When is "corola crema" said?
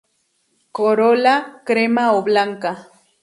0.77-2.05